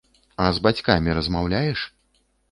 [0.43, 1.79] А з бацькамі размаўляеш?